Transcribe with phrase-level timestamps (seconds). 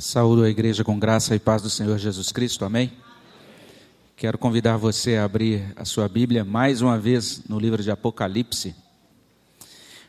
[0.00, 2.90] Saúdo a igreja com graça e paz do Senhor Jesus Cristo, amém?
[4.16, 8.74] Quero convidar você a abrir a sua Bíblia mais uma vez no livro de Apocalipse.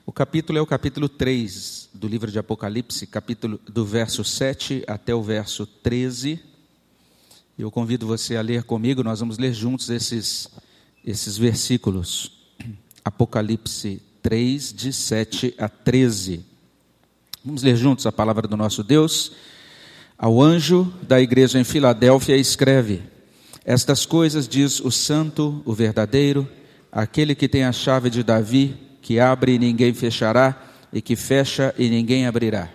[0.05, 5.13] O capítulo é o capítulo 3 do livro de Apocalipse, capítulo do verso 7 até
[5.13, 6.39] o verso 13.
[7.59, 10.47] Eu convido você a ler comigo, nós vamos ler juntos esses,
[11.03, 12.31] esses versículos.
[13.03, 16.45] Apocalipse 3, de 7 a 13.
[17.43, 19.33] Vamos ler juntos a palavra do nosso Deus.
[20.21, 23.01] Ao anjo da igreja em Filadélfia, escreve:
[23.65, 26.47] Estas coisas diz o santo, o verdadeiro,
[26.91, 30.61] aquele que tem a chave de Davi, que abre e ninguém fechará,
[30.93, 32.69] e que fecha e ninguém abrirá.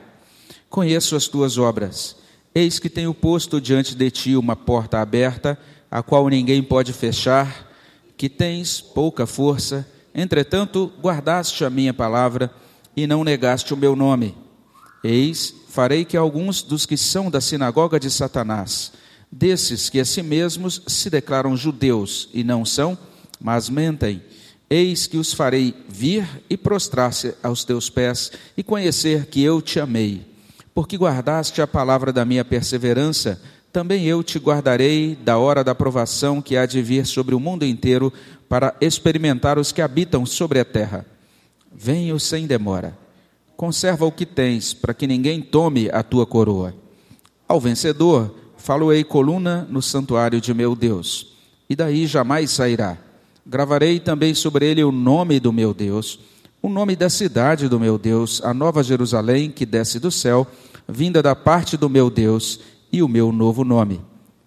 [0.69, 2.17] Conheço as tuas obras.
[2.53, 5.57] Eis que tenho posto diante de ti uma porta aberta,
[5.89, 7.71] a qual ninguém pode fechar,
[8.17, 12.51] que tens pouca força, entretanto guardaste a minha palavra
[12.97, 14.35] e não negaste o meu nome.
[15.05, 18.93] Eis farei que alguns dos que são da sinagoga de Satanás,
[19.31, 22.97] desses que a si mesmos se declaram judeus e não são,
[23.39, 24.23] mas mentem,
[24.71, 29.79] eis que os farei vir e prostrar-se aos teus pés e conhecer que eu te
[29.79, 30.27] amei.
[30.75, 33.39] Porque guardaste a palavra da minha perseverança,
[33.71, 37.67] também eu te guardarei da hora da provação que há de vir sobre o mundo
[37.67, 38.11] inteiro
[38.49, 41.05] para experimentar os que habitam sobre a terra.
[41.71, 43.06] Venho sem demora
[43.57, 46.75] conserva o que tens, para que ninguém tome a tua coroa.
[47.49, 51.35] Ao vencedor, falo-ei coluna no santuário de meu Deus,
[51.69, 52.99] e daí jamais sairá.
[53.45, 56.19] Gravarei também sobre ele o nome do meu Deus,
[56.61, 60.47] o nome da cidade do meu Deus, a nova Jerusalém que desce do céu,
[60.89, 62.61] vinda da parte do meu Deus,
[62.93, 64.01] e o meu novo nome.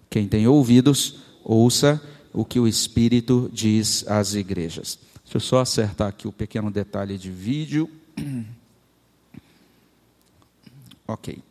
[0.08, 2.00] Quem tem ouvidos, ouça
[2.32, 4.98] o que o Espírito diz às igrejas.
[5.24, 7.88] Deixa eu só acertar aqui o pequeno detalhe de vídeo.
[11.12, 11.42] Ok.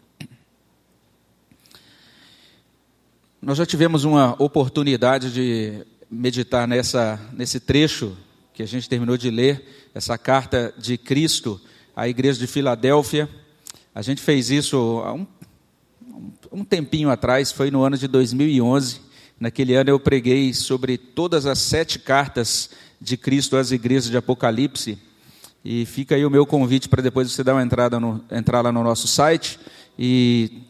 [3.42, 8.16] Nós já tivemos uma oportunidade de meditar nessa, nesse trecho
[8.54, 11.60] que a gente terminou de ler, essa carta de Cristo
[11.94, 13.30] à igreja de Filadélfia.
[13.94, 15.28] A gente fez isso há um,
[16.50, 19.02] um tempinho atrás, foi no ano de 2011.
[19.38, 22.70] Naquele ano eu preguei sobre todas as sete cartas
[23.02, 24.98] de Cristo às igrejas de Apocalipse.
[25.64, 28.72] E fica aí o meu convite para depois você dar uma entrada no, entrar lá
[28.72, 29.60] no nosso site
[29.98, 30.64] e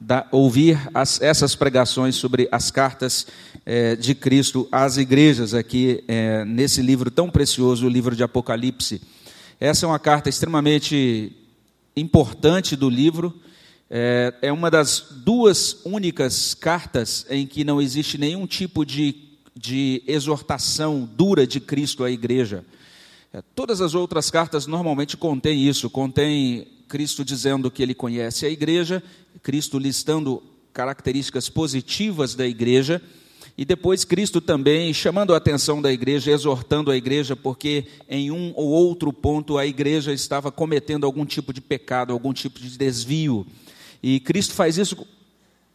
[0.00, 3.26] da, ouvir as, essas pregações sobre as cartas
[3.64, 9.00] é, de Cristo às igrejas aqui é, nesse livro tão precioso, o livro de Apocalipse.
[9.60, 11.32] Essa é uma carta extremamente
[11.96, 13.32] importante do livro.
[13.88, 19.14] É, é uma das duas únicas cartas em que não existe nenhum tipo de,
[19.54, 22.64] de exortação dura de Cristo à igreja.
[23.34, 28.50] É, todas as outras cartas normalmente contêm isso, contém Cristo dizendo que ele conhece a
[28.50, 29.02] igreja,
[29.42, 30.42] Cristo listando
[30.74, 33.00] características positivas da igreja,
[33.56, 38.52] e depois Cristo também chamando a atenção da igreja, exortando a igreja, porque em um
[38.54, 43.46] ou outro ponto a igreja estava cometendo algum tipo de pecado, algum tipo de desvio.
[44.02, 45.06] E Cristo faz isso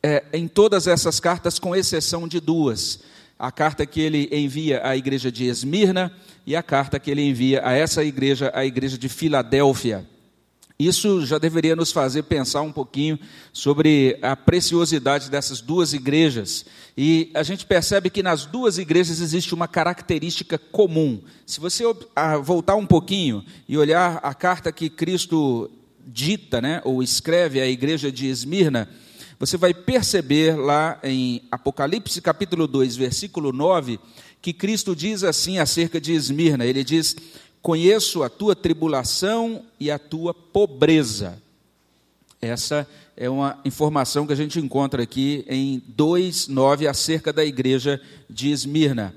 [0.03, 2.99] é, em todas essas cartas, com exceção de duas
[3.39, 6.11] a carta que ele envia à igreja de Esmirna
[6.47, 10.07] e a carta que ele envia a essa igreja, a igreja de Filadélfia.
[10.79, 13.19] Isso já deveria nos fazer pensar um pouquinho
[13.51, 16.65] sobre a preciosidade dessas duas igrejas.
[16.95, 21.21] E a gente percebe que nas duas igrejas existe uma característica comum.
[21.45, 21.83] Se você
[22.43, 25.69] voltar um pouquinho e olhar a carta que Cristo
[26.05, 28.87] dita, né, ou escreve à igreja de Esmirna,
[29.39, 33.99] você vai perceber lá em Apocalipse capítulo 2, versículo 9,
[34.41, 37.15] que Cristo diz assim acerca de Esmirna: Ele diz:
[37.61, 41.41] Conheço a tua tribulação e a tua pobreza.
[42.41, 47.99] Essa é uma informação que a gente encontra aqui em 2:9 acerca da igreja
[48.29, 49.13] de Esmirna.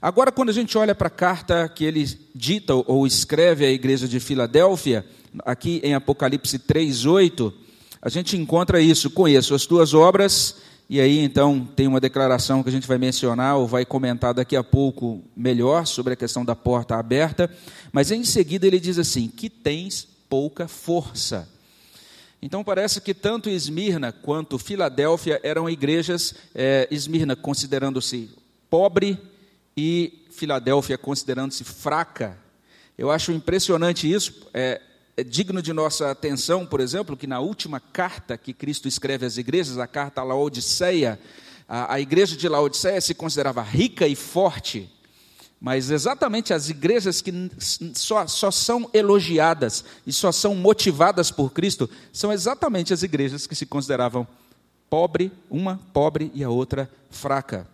[0.00, 4.08] Agora, quando a gente olha para a carta que ele dita ou escreve à igreja
[4.08, 5.04] de Filadélfia,
[5.44, 7.52] aqui em Apocalipse 3:8,
[8.00, 10.56] a gente encontra isso, conheço as tuas obras,
[10.90, 14.56] e aí então tem uma declaração que a gente vai mencionar ou vai comentar daqui
[14.56, 17.48] a pouco melhor sobre a questão da porta aberta,
[17.92, 21.48] mas em seguida ele diz assim: que tens pouca força.
[22.42, 28.28] Então parece que tanto Esmirna quanto Filadélfia eram igrejas, é, Esmirna considerando-se
[28.68, 29.16] pobre
[29.76, 32.36] e Filadélfia considerando-se fraca.
[32.98, 34.48] Eu acho impressionante isso.
[34.52, 34.80] É,
[35.20, 39.36] é digno de nossa atenção, por exemplo, que na última carta que Cristo escreve às
[39.36, 41.20] igrejas, a carta a Laodiceia,
[41.68, 44.90] a, a igreja de Laodiceia se considerava rica e forte,
[45.60, 47.32] mas exatamente as igrejas que
[47.94, 53.54] só, só são elogiadas e só são motivadas por Cristo são exatamente as igrejas que
[53.54, 54.26] se consideravam
[54.88, 57.68] pobre, uma pobre e a outra fraca.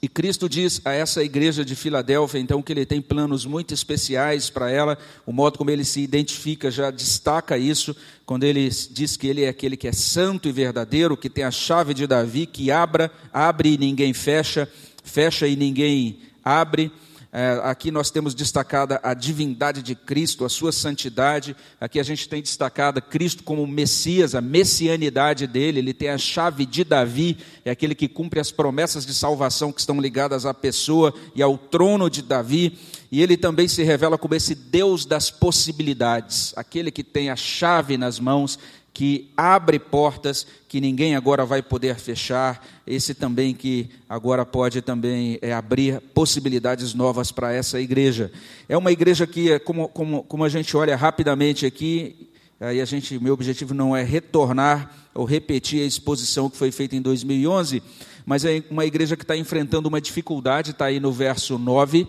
[0.00, 4.48] E Cristo diz a essa igreja de Filadélfia, então, que ele tem planos muito especiais
[4.48, 4.96] para ela,
[5.26, 9.48] o modo como ele se identifica já destaca isso, quando ele diz que ele é
[9.48, 13.74] aquele que é santo e verdadeiro, que tem a chave de Davi, que abra, abre
[13.74, 14.70] e ninguém fecha,
[15.02, 16.92] fecha e ninguém abre.
[17.40, 21.54] É, aqui nós temos destacada a divindade de Cristo, a sua santidade.
[21.80, 25.78] Aqui a gente tem destacado Cristo como Messias, a messianidade dele.
[25.78, 29.78] Ele tem a chave de Davi, é aquele que cumpre as promessas de salvação que
[29.78, 32.76] estão ligadas à pessoa e ao trono de Davi.
[33.08, 37.96] E ele também se revela como esse Deus das possibilidades, aquele que tem a chave
[37.96, 38.58] nas mãos
[38.92, 45.38] que abre portas que ninguém agora vai poder fechar, esse também que agora pode também
[45.40, 48.32] é, abrir possibilidades novas para essa igreja.
[48.68, 52.84] É uma igreja que, é como, como, como a gente olha rapidamente aqui, aí a
[52.84, 57.82] gente, meu objetivo não é retornar ou repetir a exposição que foi feita em 2011,
[58.26, 62.06] mas é uma igreja que está enfrentando uma dificuldade, está aí no verso 9.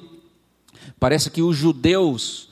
[1.00, 2.49] Parece que os judeus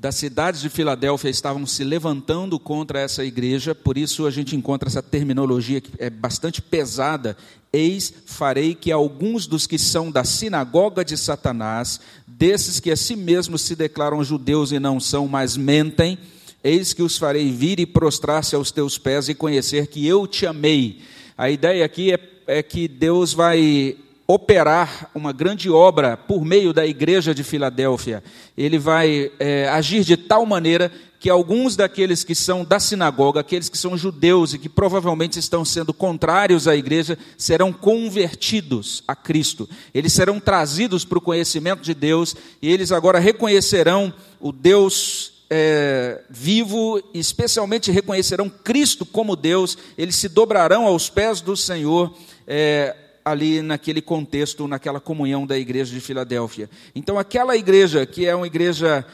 [0.00, 4.88] das cidades de Filadélfia estavam se levantando contra essa igreja, por isso a gente encontra
[4.88, 7.36] essa terminologia que é bastante pesada.
[7.72, 13.16] Eis, farei que alguns dos que são da sinagoga de Satanás, desses que a si
[13.16, 16.16] mesmos se declaram judeus e não são, mas mentem,
[16.62, 20.46] eis que os farei vir e prostrar-se aos teus pés e conhecer que eu te
[20.46, 21.00] amei.
[21.36, 23.96] A ideia aqui é, é que Deus vai
[24.30, 28.22] operar uma grande obra por meio da igreja de Filadélfia.
[28.54, 33.70] Ele vai é, agir de tal maneira que alguns daqueles que são da sinagoga, aqueles
[33.70, 39.66] que são judeus e que provavelmente estão sendo contrários à igreja, serão convertidos a Cristo.
[39.94, 46.20] Eles serão trazidos para o conhecimento de Deus e eles agora reconhecerão o Deus é,
[46.28, 52.14] vivo, especialmente reconhecerão Cristo como Deus, eles se dobrarão aos pés do Senhor.
[52.46, 52.94] É,
[53.30, 56.68] ali naquele contexto, naquela comunhão da igreja de Filadélfia.
[56.94, 59.04] Então, aquela igreja que é uma igreja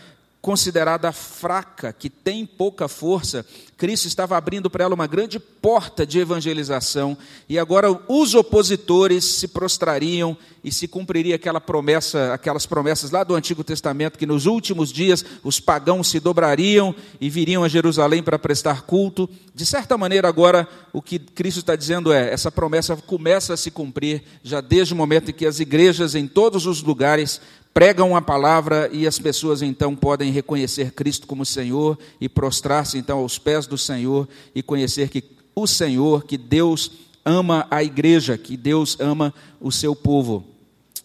[0.44, 3.46] considerada fraca, que tem pouca força,
[3.79, 7.17] Cristo estava abrindo para ela uma grande porta de evangelização,
[7.49, 13.35] e agora os opositores se prostrariam e se cumpriria aquela promessa, aquelas promessas lá do
[13.35, 18.38] Antigo Testamento que nos últimos dias os pagãos se dobrariam e viriam a Jerusalém para
[18.38, 19.29] prestar culto.
[19.55, 23.70] De certa maneira, agora o que Cristo está dizendo é: essa promessa começa a se
[23.70, 27.41] cumprir já desde o momento em que as igrejas em todos os lugares
[27.74, 33.18] pregam a palavra e as pessoas então podem reconhecer Cristo como Senhor e prostrar-se então
[33.18, 35.24] aos pés do Senhor e conhecer que
[35.56, 36.92] o Senhor, que Deus
[37.24, 40.44] ama a igreja, que Deus ama o seu povo.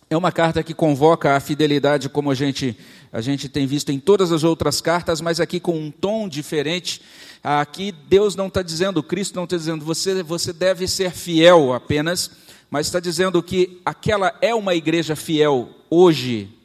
[0.10, 2.77] É uma carta que convoca a fidelidade, como a gente,
[3.12, 7.01] a gente tem visto em todas as outras cartas, mas aqui com um tom diferente.
[7.44, 12.31] Aqui Deus não está dizendo, Cristo não está dizendo, você, você deve ser fiel apenas,
[12.69, 16.59] mas está dizendo que aquela é uma igreja fiel hoje,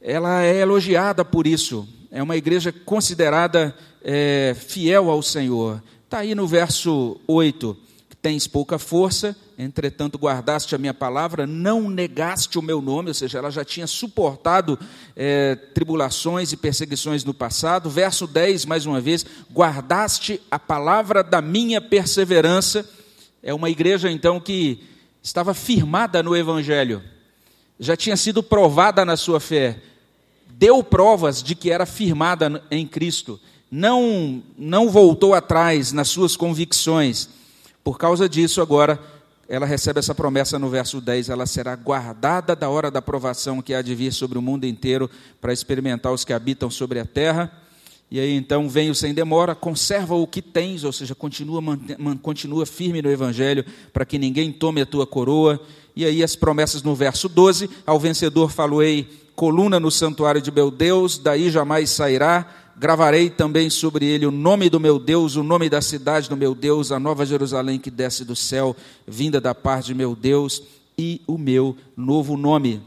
[0.00, 1.88] ela é elogiada por isso.
[2.10, 5.82] É uma igreja considerada é, fiel ao Senhor.
[6.04, 7.76] Está aí no verso 8.
[8.20, 13.38] Tens pouca força, entretanto guardaste a minha palavra, não negaste o meu nome, ou seja,
[13.38, 14.76] ela já tinha suportado
[15.14, 17.88] é, tribulações e perseguições no passado.
[17.88, 22.88] Verso 10, mais uma vez, guardaste a palavra da minha perseverança.
[23.40, 24.82] É uma igreja, então, que
[25.22, 27.02] estava firmada no Evangelho,
[27.78, 29.80] já tinha sido provada na sua fé,
[30.50, 33.38] deu provas de que era firmada em Cristo,
[33.70, 37.28] não, não voltou atrás nas suas convicções.
[37.84, 38.98] Por causa disso, agora,
[39.48, 43.74] ela recebe essa promessa no verso 10: ela será guardada da hora da provação que
[43.74, 47.50] há de vir sobre o mundo inteiro para experimentar os que habitam sobre a terra.
[48.10, 51.60] E aí então venho sem demora, conserva o que tens, ou seja, continua,
[52.22, 55.60] continua firme no Evangelho, para que ninguém tome a tua coroa.
[55.94, 60.70] E aí as promessas no verso 12: ao vencedor faloei coluna no santuário de meu
[60.70, 62.46] Deus, daí jamais sairá.
[62.76, 66.54] Gravarei também sobre ele o nome do meu Deus, o nome da cidade do meu
[66.54, 68.74] Deus, a nova Jerusalém que desce do céu,
[69.06, 70.62] vinda da parte de meu Deus,
[70.96, 72.80] e o meu novo nome.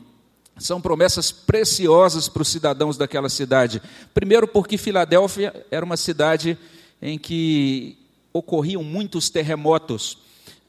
[0.62, 3.82] São promessas preciosas para os cidadãos daquela cidade.
[4.14, 6.58] Primeiro, porque Filadélfia era uma cidade
[7.02, 7.98] em que
[8.34, 10.18] ocorriam muitos terremotos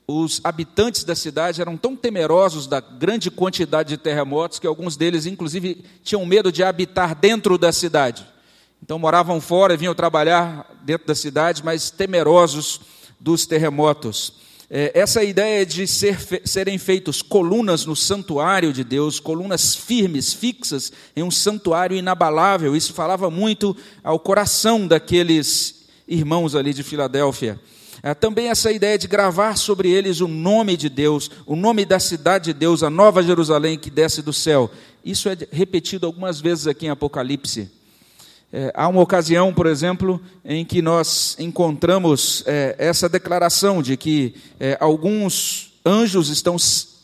[0.07, 5.27] os habitantes da cidade eram tão temerosos da grande quantidade de terremotos que alguns deles,
[5.27, 8.27] inclusive, tinham medo de habitar dentro da cidade.
[8.83, 12.81] Então moravam fora e vinham trabalhar dentro da cidade, mas temerosos
[13.19, 14.35] dos terremotos.
[14.75, 20.91] É, essa ideia de ser, serem feitos colunas no santuário de Deus, colunas firmes, fixas
[21.15, 27.61] em um santuário inabalável, isso falava muito ao coração daqueles irmãos ali de Filadélfia.
[28.03, 32.01] É, também essa ideia de gravar sobre eles o nome de Deus, o nome da
[32.01, 34.71] cidade de Deus, a nova Jerusalém que desce do céu.
[35.05, 37.71] Isso é repetido algumas vezes aqui em Apocalipse.
[38.53, 44.35] É, há uma ocasião, por exemplo, em que nós encontramos é, essa declaração de que
[44.61, 46.57] é, alguns anjos estão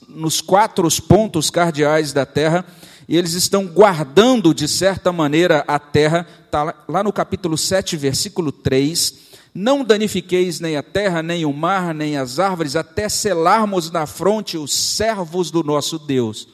[0.07, 2.67] nos quatro pontos cardeais da terra
[3.09, 6.26] e eles estão guardando, de certa maneira, a terra.
[6.45, 11.93] Está lá no capítulo 7, versículo 3 não danifiqueis nem a terra, nem o mar,
[11.93, 16.47] nem as árvores, até selarmos na fronte os servos do nosso Deus.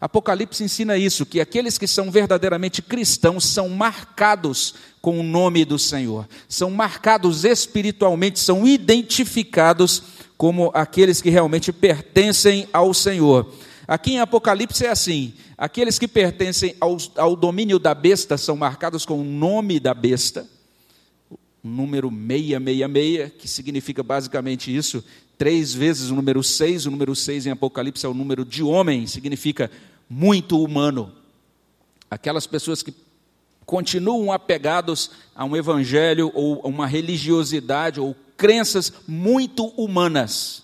[0.00, 5.78] Apocalipse ensina isso, que aqueles que são verdadeiramente cristãos são marcados com o nome do
[5.78, 10.02] Senhor, são marcados espiritualmente, são identificados
[10.36, 13.52] como aqueles que realmente pertencem ao Senhor.
[13.86, 19.04] Aqui em Apocalipse é assim: aqueles que pertencem ao, ao domínio da besta são marcados
[19.04, 20.46] com o nome da besta
[21.62, 25.04] número 666, que significa basicamente isso,
[25.36, 29.06] três vezes o número 6, o número 6 em Apocalipse é o número de homem,
[29.06, 29.70] significa
[30.08, 31.12] muito humano.
[32.10, 32.94] Aquelas pessoas que
[33.66, 40.62] continuam apegados a um evangelho ou a uma religiosidade ou crenças muito humanas,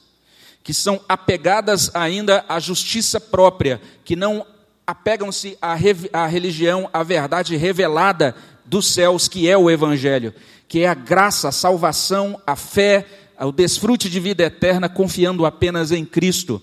[0.63, 4.47] que são apegadas ainda à justiça própria, que não
[4.87, 5.77] apegam-se à,
[6.13, 8.35] à religião, à verdade revelada
[8.65, 10.33] dos céus, que é o evangelho
[10.75, 13.07] que é a graça, a salvação, a fé,
[13.39, 16.61] o desfrute de vida eterna, confiando apenas em Cristo.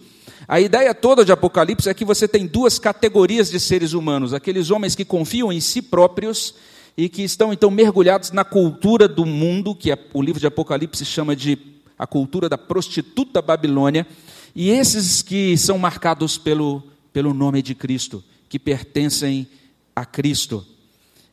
[0.48, 4.72] A ideia toda de Apocalipse é que você tem duas categorias de seres humanos: aqueles
[4.72, 6.56] homens que confiam em si próprios
[6.98, 11.36] e que estão então mergulhados na cultura do mundo, que o livro de Apocalipse chama
[11.36, 11.58] de
[11.98, 14.08] a cultura da prostituta Babilônia,
[14.56, 19.48] e esses que são marcados pelo, pelo nome de Cristo, que pertencem
[19.96, 20.66] a Cristo.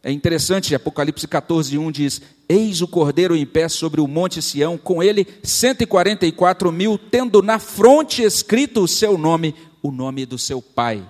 [0.03, 4.79] É interessante, Apocalipse 14, 1 diz: Eis o cordeiro em pé sobre o monte Sião,
[4.79, 10.63] com ele 144 mil, tendo na fronte escrito o seu nome, o nome do seu
[10.63, 11.05] pai.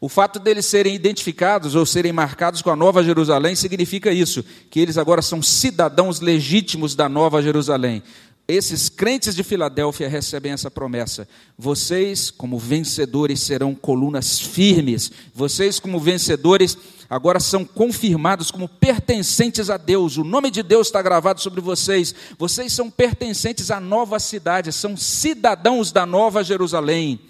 [0.00, 4.78] O fato deles serem identificados ou serem marcados com a Nova Jerusalém significa isso, que
[4.78, 8.02] eles agora são cidadãos legítimos da Nova Jerusalém.
[8.46, 11.28] Esses crentes de Filadélfia recebem essa promessa.
[11.58, 15.12] Vocês, como vencedores, serão colunas firmes.
[15.34, 16.78] Vocês, como vencedores,
[17.08, 20.16] agora são confirmados como pertencentes a Deus.
[20.16, 22.14] O nome de Deus está gravado sobre vocês.
[22.38, 27.20] Vocês são pertencentes à nova cidade, são cidadãos da nova Jerusalém.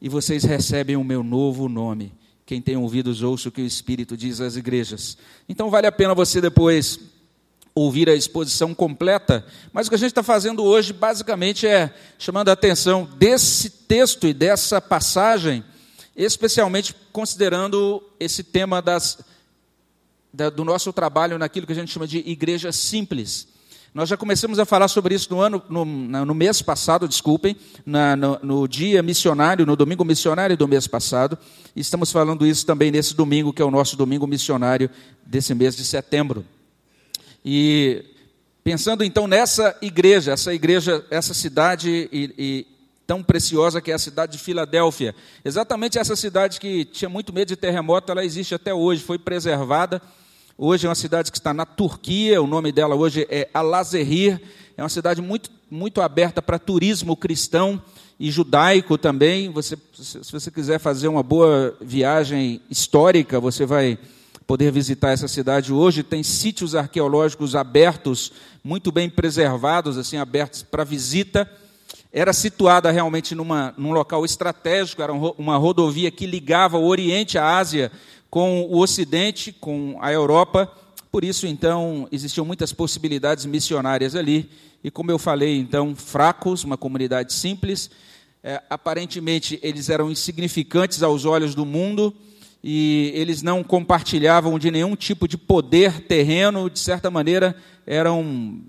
[0.00, 2.12] E vocês recebem o meu novo nome.
[2.44, 5.16] Quem tem ouvidos, ouça o que o Espírito diz às igrejas.
[5.48, 6.98] Então vale a pena você depois
[7.74, 12.50] ouvir a exposição completa, mas o que a gente está fazendo hoje basicamente é chamando
[12.50, 15.64] a atenção desse texto e dessa passagem,
[16.16, 19.18] especialmente considerando esse tema das,
[20.32, 23.48] da, do nosso trabalho naquilo que a gente chama de igreja simples.
[23.94, 27.54] Nós já começamos a falar sobre isso no ano, no, no mês passado, desculpem,
[27.84, 31.36] na, no, no, dia missionário, no domingo missionário do mês passado.
[31.76, 34.88] E estamos falando isso também nesse domingo, que é o nosso domingo missionário
[35.26, 36.42] desse mês de setembro.
[37.44, 38.02] E
[38.64, 42.66] pensando então nessa igreja, essa igreja, essa cidade e, e
[43.06, 47.48] tão preciosa que é a cidade de Filadélfia, exatamente essa cidade que tinha muito medo
[47.48, 50.00] de terremoto, ela existe até hoje, foi preservada.
[50.56, 54.40] Hoje é uma cidade que está na Turquia, o nome dela hoje é Alazerrir,
[54.76, 57.82] é uma cidade muito, muito aberta para turismo cristão
[58.20, 59.50] e judaico também.
[59.50, 63.98] Você, se você quiser fazer uma boa viagem histórica, você vai
[64.46, 66.02] poder visitar essa cidade hoje.
[66.02, 68.30] Tem sítios arqueológicos abertos,
[68.62, 71.50] muito bem preservados, assim, abertos para visita.
[72.12, 77.56] Era situada realmente numa, num local estratégico, era uma rodovia que ligava o Oriente, a
[77.56, 77.90] Ásia,
[78.28, 80.70] com o Ocidente, com a Europa.
[81.10, 84.50] Por isso, então, existiam muitas possibilidades missionárias ali.
[84.84, 87.90] E como eu falei, então, fracos, uma comunidade simples.
[88.44, 92.14] É, aparentemente, eles eram insignificantes aos olhos do mundo
[92.62, 98.60] e eles não compartilhavam de nenhum tipo de poder terreno, de certa maneira, eram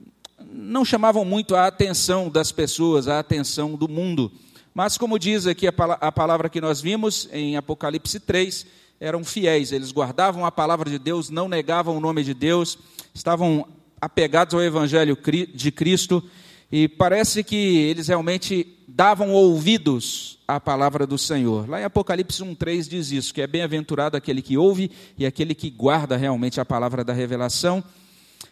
[0.53, 4.31] não chamavam muito a atenção das pessoas, a atenção do mundo.
[4.73, 8.65] Mas, como diz aqui a palavra que nós vimos em Apocalipse 3,
[8.99, 12.77] eram fiéis, eles guardavam a palavra de Deus, não negavam o nome de Deus,
[13.13, 13.67] estavam
[13.99, 15.17] apegados ao Evangelho
[15.53, 16.23] de Cristo,
[16.71, 21.69] e parece que eles realmente davam ouvidos à palavra do Senhor.
[21.69, 25.69] Lá em Apocalipse 1:3 diz isso, que é bem-aventurado aquele que ouve e aquele que
[25.69, 27.83] guarda realmente a palavra da revelação.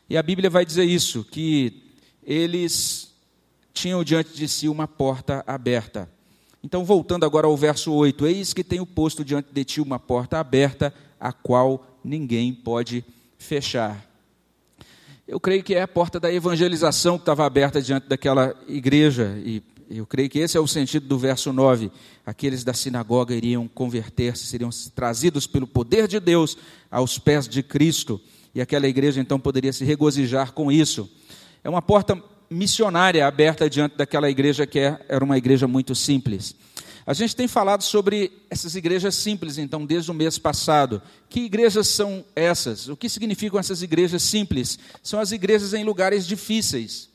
[0.10, 1.91] E a Bíblia vai dizer isso, que
[2.24, 3.12] eles
[3.74, 6.10] tinham diante de si uma porta aberta.
[6.64, 10.40] Então, voltando agora ao verso 8: Eis que tenho posto diante de ti uma porta
[10.40, 13.04] aberta, a qual ninguém pode
[13.38, 14.08] fechar.
[15.28, 19.40] eu creio que é a porta da evangelização que estava aberta diante daquela igreja.
[19.44, 21.92] E eu creio que esse é o sentido do verso 9.
[22.26, 26.58] Aqueles da sinagoga iriam converter-se, seriam trazidos pelo poder de Deus
[26.90, 28.22] aos pés de Cristo.
[28.54, 31.10] E aquela igreja então poderia se regozijar com isso.
[31.64, 36.56] É uma porta missionária aberta diante daquela igreja que é, era uma igreja muito simples.
[37.06, 41.02] A gente tem falado sobre essas igrejas simples, então, desde o mês passado.
[41.30, 42.88] Que igrejas são essas?
[42.88, 44.78] O que significam essas igrejas simples?
[45.02, 47.10] São as igrejas em lugares difíceis.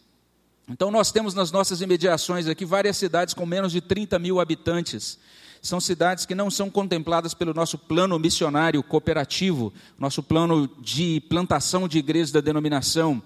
[0.68, 5.18] Então, nós temos nas nossas imediações aqui várias cidades com menos de 30 mil habitantes.
[5.62, 11.86] São cidades que não são contempladas pelo nosso plano missionário cooperativo, nosso plano de plantação
[11.86, 13.22] de igrejas da denominação.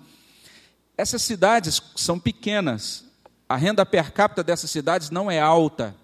[1.00, 3.06] Essas cidades são pequenas,
[3.48, 5.96] a renda per capita dessas cidades não é alta.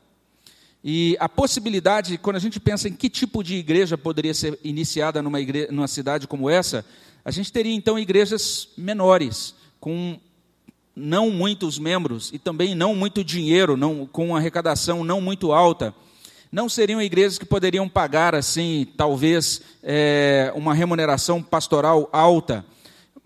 [0.83, 5.21] E a possibilidade, quando a gente pensa em que tipo de igreja poderia ser iniciada
[5.21, 6.83] numa, igreja, numa cidade como essa,
[7.23, 10.19] a gente teria então igrejas menores, com
[10.97, 15.95] não muitos membros e também não muito dinheiro, não, com uma arrecadação não muito alta.
[16.51, 22.65] Não seriam igrejas que poderiam pagar, assim, talvez, é, uma remuneração pastoral alta.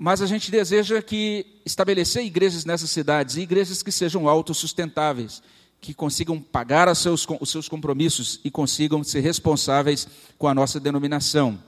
[0.02, 5.42] Mas a gente deseja que estabelecer igrejas nessas cidades, igrejas que sejam autossustentáveis
[5.78, 11.58] que consigam pagar seus, os seus compromissos e consigam ser responsáveis com a nossa denominação.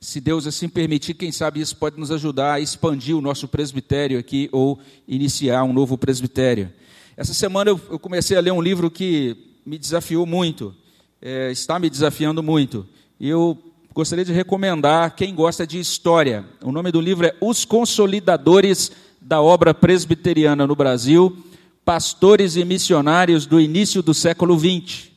[0.00, 4.18] Se Deus assim permitir, quem sabe isso pode nos ajudar a expandir o nosso presbitério
[4.18, 6.72] aqui ou iniciar um novo presbitério.
[7.14, 10.74] Essa semana eu, eu comecei a ler um livro que me desafiou muito,
[11.20, 12.86] é, está me desafiando muito.
[13.20, 13.67] E eu
[13.98, 16.44] gostaria de recomendar quem gosta de história.
[16.62, 21.36] O nome do livro é Os Consolidadores da Obra Presbiteriana no Brasil
[21.84, 25.08] Pastores e Missionários do Início do Século XX.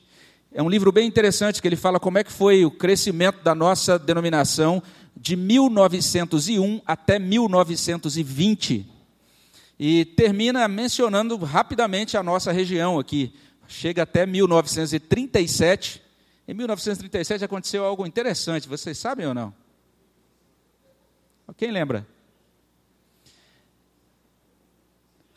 [0.52, 3.54] É um livro bem interessante que ele fala como é que foi o crescimento da
[3.54, 4.82] nossa denominação
[5.16, 8.88] de 1901 até 1920.
[9.80, 13.32] E termina mencionando rapidamente a nossa região aqui.
[13.68, 16.01] Chega até 1937.
[16.52, 19.54] Em 1937 aconteceu algo interessante, vocês sabem ou não?
[21.58, 22.06] Quem lembra?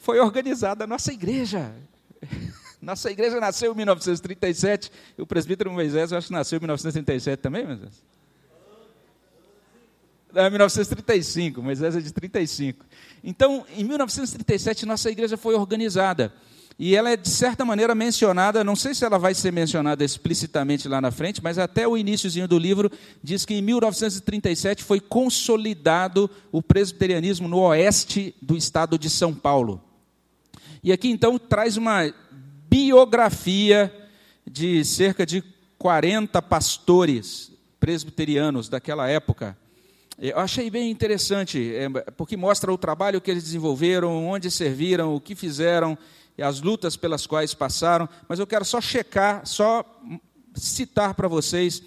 [0.05, 1.75] foi organizada a nossa igreja.
[2.81, 7.41] Nossa igreja nasceu em 1937, e o presbítero Moisés, eu acho que nasceu em 1937
[7.41, 8.05] também, Moisés?
[10.31, 12.85] Não, 1935, Moisés é de 35.
[13.23, 16.31] Então, em 1937, nossa igreja foi organizada.
[16.77, 20.89] E ela é, de certa maneira, mencionada, não sei se ela vai ser mencionada explicitamente
[20.89, 22.91] lá na frente, mas até o iníciozinho do livro
[23.23, 29.81] diz que em 1937 foi consolidado o presbiterianismo no oeste do estado de São Paulo.
[30.83, 32.13] E aqui então traz uma
[32.69, 33.93] biografia
[34.45, 35.45] de cerca de
[35.79, 39.57] 40 pastores presbiterianos daquela época.
[40.19, 45.21] Eu achei bem interessante, é, porque mostra o trabalho que eles desenvolveram, onde serviram, o
[45.21, 45.99] que fizeram,
[46.43, 48.09] as lutas pelas quais passaram.
[48.29, 49.85] Mas eu quero só checar, só
[50.55, 51.83] citar para vocês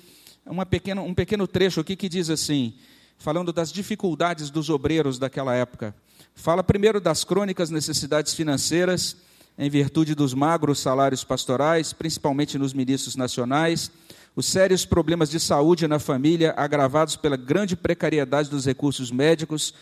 [0.46, 2.74] uma pequena, um pequeno trecho aqui que diz assim,
[3.18, 5.96] falando das dificuldades dos obreiros daquela época.
[6.34, 9.18] Fala primeiro das crônicas necessidades financeiras,
[9.58, 13.92] em virtude dos magros salários pastorais, principalmente nos ministros nacionais,
[14.36, 19.74] os sérios problemas de saúde na família, agravados pela grande precariedade dos recursos médicos,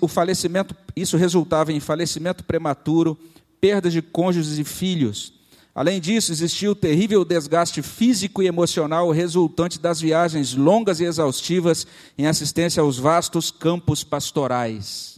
[0.00, 3.18] o falecimento, isso resultava em falecimento prematuro,
[3.64, 5.32] perdas de cônjuges e filhos.
[5.74, 11.86] Além disso, existia o terrível desgaste físico e emocional resultante das viagens longas e exaustivas
[12.18, 15.14] em assistência aos vastos campos pastorais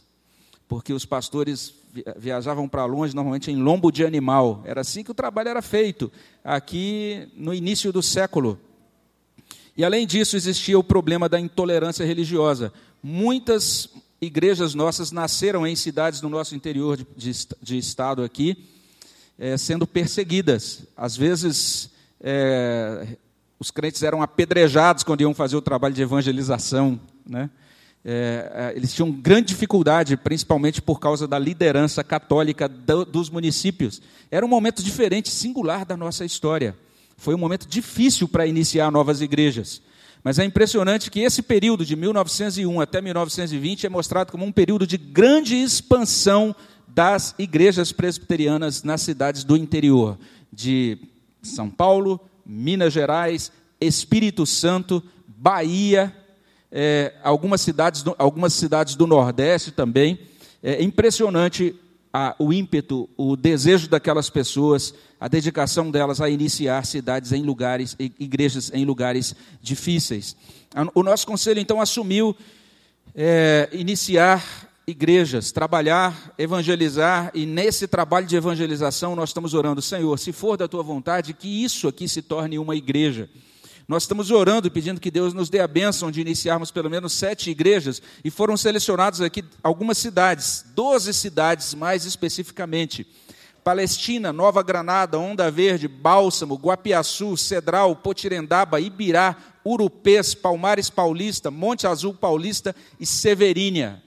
[0.68, 1.74] porque os pastores
[2.18, 4.62] viajavam para longe, normalmente em lombo de animal.
[4.64, 6.10] Era assim que o trabalho era feito,
[6.44, 8.58] aqui no início do século.
[9.76, 12.72] E além disso, existia o problema da intolerância religiosa.
[13.02, 13.88] Muitas
[14.26, 18.66] igrejas nossas nasceram em cidades do nosso interior de, de, de estado aqui,
[19.38, 20.82] é, sendo perseguidas.
[20.96, 23.16] Às vezes, é,
[23.58, 27.00] os crentes eram apedrejados quando iam fazer o trabalho de evangelização.
[27.26, 27.50] Né?
[28.08, 34.00] é, eles tinham grande dificuldade, principalmente por causa da liderança católica do, dos municípios.
[34.30, 36.76] Era um momento diferente, singular da nossa história.
[37.16, 39.82] Foi um momento difícil para iniciar novas igrejas.
[40.26, 44.84] Mas é impressionante que esse período de 1901 até 1920 é mostrado como um período
[44.84, 46.52] de grande expansão
[46.88, 50.18] das igrejas presbiterianas nas cidades do interior,
[50.52, 50.98] de
[51.40, 56.12] São Paulo, Minas Gerais, Espírito Santo, Bahia,
[56.72, 60.18] é, algumas, cidades do, algumas cidades do Nordeste também.
[60.60, 61.72] É impressionante
[62.16, 67.94] a, o ímpeto, o desejo daquelas pessoas, a dedicação delas a iniciar cidades em lugares,
[67.98, 70.34] igrejas em lugares difíceis.
[70.94, 72.34] O nosso conselho então assumiu
[73.14, 74.42] é, iniciar
[74.86, 80.66] igrejas, trabalhar, evangelizar, e nesse trabalho de evangelização nós estamos orando, Senhor, se for da
[80.66, 83.28] tua vontade, que isso aqui se torne uma igreja.
[83.88, 87.50] Nós estamos orando pedindo que Deus nos dê a bênção de iniciarmos pelo menos sete
[87.50, 93.06] igrejas, e foram selecionadas aqui algumas cidades, doze cidades mais especificamente.
[93.62, 102.14] Palestina, Nova Granada, Onda Verde, Bálsamo, Guapiaçu, Cedral, Potirendaba, Ibirá, Urupês, Palmares Paulista, Monte Azul
[102.14, 104.02] Paulista e Severínia.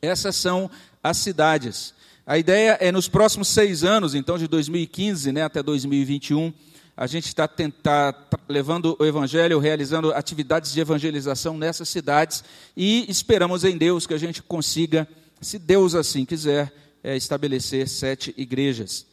[0.00, 0.70] Essas são
[1.02, 1.92] as cidades.
[2.24, 6.52] A ideia é nos próximos seis anos, então de 2015 né, até 2021,
[6.98, 8.12] a gente está tá,
[8.48, 12.42] levando o evangelho, realizando atividades de evangelização nessas cidades
[12.76, 15.06] e esperamos em Deus que a gente consiga,
[15.40, 19.06] se Deus assim quiser, é, estabelecer sete igrejas.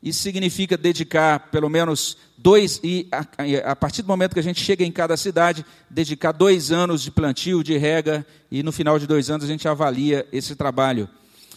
[0.00, 4.62] Isso significa dedicar pelo menos dois, e a, a, partir do momento que a gente
[4.62, 9.06] chega em cada cidade, dedicar dois anos de plantio, de rega, e no final de
[9.08, 11.08] dois anos a gente avalia esse trabalho.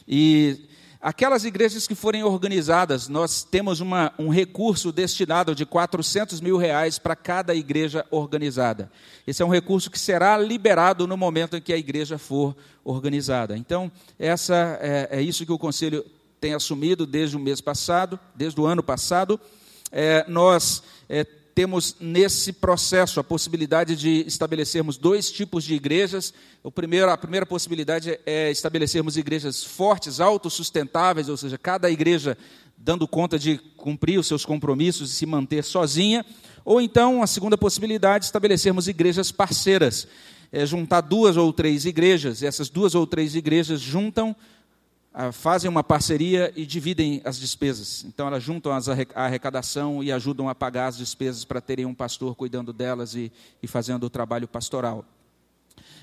[0.07, 0.67] E
[1.01, 6.99] aquelas igrejas que forem organizadas, nós temos uma, um recurso destinado de 400 mil reais
[6.99, 8.91] para cada igreja organizada.
[9.25, 13.57] Esse é um recurso que será liberado no momento em que a igreja for organizada.
[13.57, 16.05] Então, essa é, é isso que o Conselho
[16.39, 19.39] tem assumido desde o mês passado, desde o ano passado.
[19.91, 21.25] É, nós é,
[21.59, 26.33] temos nesse processo a possibilidade de estabelecermos dois tipos de igrejas.
[26.63, 32.37] O primeiro, a primeira possibilidade é estabelecermos igrejas fortes, autossustentáveis, ou seja, cada igreja
[32.77, 36.25] dando conta de cumprir os seus compromissos e se manter sozinha.
[36.63, 40.07] Ou então, a segunda possibilidade, estabelecermos igrejas parceiras.
[40.53, 44.33] É juntar duas ou três igrejas, e essas duas ou três igrejas juntam
[45.33, 48.05] fazem uma parceria e dividem as despesas.
[48.05, 52.35] Então, elas juntam a arrecadação e ajudam a pagar as despesas para terem um pastor
[52.35, 55.05] cuidando delas e, e fazendo o trabalho pastoral.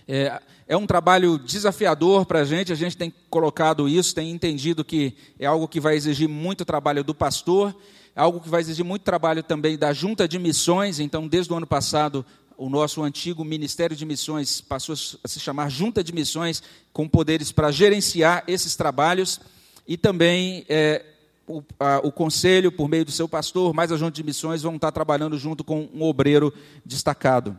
[0.08, 4.84] É, é, um trabalho desafiador para a gente, a gente tem colocado isso, tem entendido
[4.84, 7.74] que é algo que vai exigir muito trabalho do pastor,
[8.14, 11.00] é algo que vai exigir muito trabalho também da junta de missões.
[11.00, 12.24] Então, desde o ano passado,
[12.56, 17.52] o nosso antigo Ministério de Missões passou a se chamar Junta de Missões, com poderes
[17.52, 19.40] para gerenciar esses trabalhos,
[19.86, 21.04] e também é,
[21.46, 24.76] o, a, o, Conselho, por meio do seu pastor, mais a Junta de Missões, vão
[24.76, 26.52] estar trabalhando junto com um obreiro
[26.84, 27.56] destacado.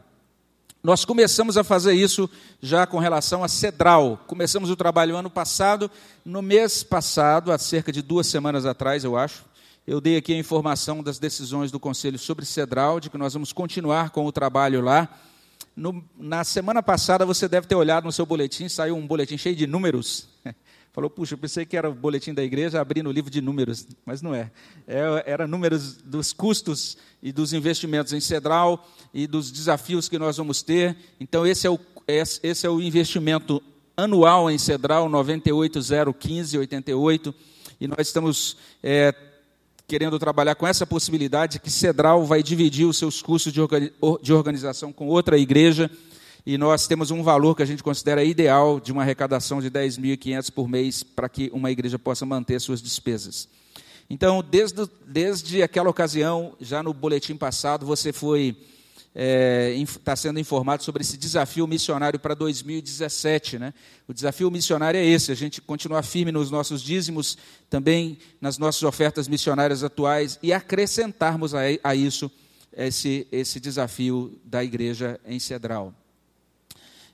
[0.83, 2.29] Nós começamos a fazer isso
[2.61, 4.23] já com relação a Cedral.
[4.27, 5.91] Começamos o trabalho ano passado,
[6.23, 9.43] no mês passado, há cerca de duas semanas atrás, eu acho,
[9.87, 13.53] eu dei aqui a informação das decisões do Conselho sobre Cedral, de que nós vamos
[13.53, 15.07] continuar com o trabalho lá.
[15.73, 19.55] No, na semana passada, você deve ter olhado no seu boletim, saiu um boletim cheio
[19.55, 20.27] de números.
[20.91, 23.87] Falou, puxa, eu pensei que era o boletim da igreja abrindo o livro de números,
[24.05, 24.51] mas não é.
[24.85, 25.23] é.
[25.25, 30.61] Era números dos custos e dos investimentos em Cedral e dos desafios que nós vamos
[30.61, 30.97] ter.
[31.17, 33.63] Então, esse é o, esse é o investimento
[33.95, 37.33] anual em Cedral, 9801588.
[37.79, 39.13] E nós estamos é,
[39.87, 45.07] querendo trabalhar com essa possibilidade que Cedral vai dividir os seus custos de organização com
[45.07, 45.89] outra igreja
[46.45, 50.51] e nós temos um valor que a gente considera ideal de uma arrecadação de 10.500
[50.51, 53.47] por mês para que uma igreja possa manter suas despesas.
[54.09, 58.57] Então, desde, desde aquela ocasião, já no boletim passado, você foi
[59.17, 63.57] está é, tá sendo informado sobre esse desafio missionário para 2017.
[63.57, 63.73] Né?
[64.07, 67.35] O desafio missionário é esse: a gente continuar firme nos nossos dízimos,
[67.67, 72.31] também nas nossas ofertas missionárias atuais e acrescentarmos a, a isso
[72.71, 75.91] esse, esse desafio da igreja em Cedral.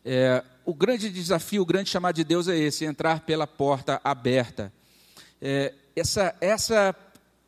[0.03, 4.73] É, o grande desafio, o grande chamado de Deus é esse: entrar pela porta aberta.
[5.41, 6.93] É, essa, essa,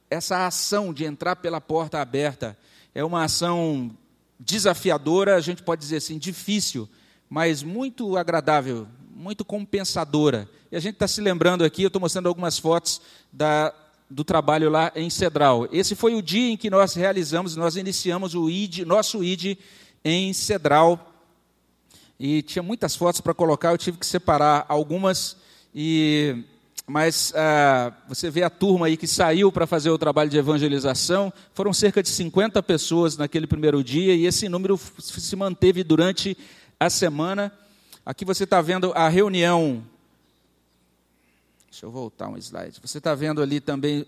[0.10, 2.58] essa ação de entrar pela porta aberta
[2.94, 3.94] é uma ação
[4.40, 6.88] desafiadora, a gente pode dizer assim, difícil,
[7.30, 10.48] mas muito agradável, muito compensadora.
[10.72, 13.74] E a gente está se lembrando aqui, eu estou mostrando algumas fotos da,
[14.10, 15.68] do trabalho lá em Cedral.
[15.72, 19.58] Esse foi o dia em que nós realizamos, nós iniciamos o ID, nosso ID
[20.04, 21.14] em Cedral.
[22.20, 25.36] E tinha muitas fotos para colocar, eu tive que separar algumas
[25.74, 26.44] e
[26.88, 31.34] mas ah, você vê a turma aí que saiu para fazer o trabalho de evangelização,
[31.54, 36.38] foram cerca de 50 pessoas naquele primeiro dia, e esse número se manteve durante
[36.80, 37.52] a semana.
[38.06, 39.84] Aqui você está vendo a reunião.
[41.72, 42.80] Deixa eu voltar um slide.
[42.82, 44.06] Você está vendo ali também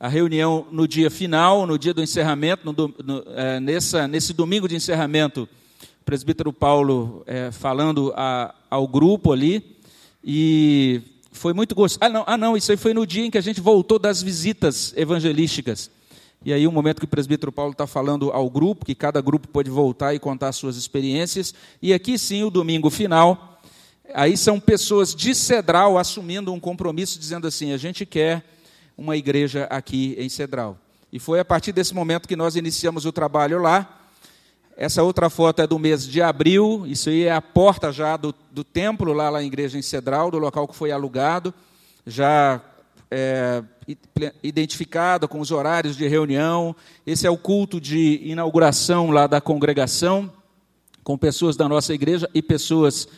[0.00, 4.66] a reunião no dia final, no dia do encerramento, no, no, é, nessa, nesse domingo
[4.66, 5.48] de encerramento,
[6.00, 9.76] o presbítero Paulo é, falando a, ao grupo ali,
[10.24, 11.02] e
[11.38, 11.98] foi muito gostoso.
[12.02, 14.22] Ah não, ah, não, isso aí foi no dia em que a gente voltou das
[14.22, 15.90] visitas evangelísticas.
[16.44, 19.20] E aí, o um momento que o presbítero Paulo está falando ao grupo, que cada
[19.20, 21.52] grupo pode voltar e contar suas experiências.
[21.82, 23.58] E aqui sim, o domingo final,
[24.14, 28.42] Aí são pessoas de Cedral assumindo um compromisso, dizendo assim: a gente quer
[28.96, 30.78] uma igreja aqui em Cedral.
[31.12, 33.97] E foi a partir desse momento que nós iniciamos o trabalho lá.
[34.80, 38.32] Essa outra foto é do mês de abril, isso aí é a porta já do,
[38.52, 41.52] do templo, lá, na igreja em Cedral, do local que foi alugado,
[42.06, 42.60] já
[43.10, 43.64] é,
[44.40, 46.76] identificado com os horários de reunião.
[47.04, 50.32] Esse é o culto de inauguração lá da congregação,
[51.02, 53.08] com pessoas da nossa igreja e pessoas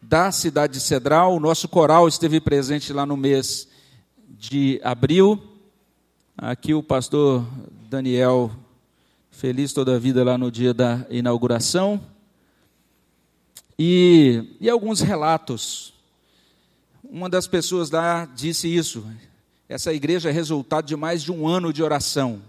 [0.00, 1.34] da cidade de Cedral.
[1.34, 3.66] O nosso coral esteve presente lá no mês
[4.28, 5.42] de abril.
[6.38, 7.44] Aqui o pastor
[7.90, 8.52] Daniel
[9.36, 12.00] feliz toda a vida lá no dia da inauguração.
[13.78, 15.92] E, e alguns relatos.
[17.04, 19.06] Uma das pessoas lá disse isso.
[19.68, 22.40] Essa igreja é resultado de mais de um ano de oração.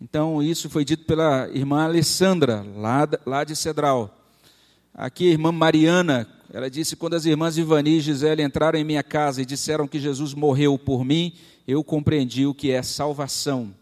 [0.00, 4.12] Então, isso foi dito pela irmã Alessandra, lá, lá de Cedral.
[4.92, 9.02] Aqui, a irmã Mariana, ela disse: Quando as irmãs Ivani e Gisele entraram em minha
[9.04, 11.34] casa e disseram que Jesus morreu por mim,
[11.68, 13.72] eu compreendi o que é salvação.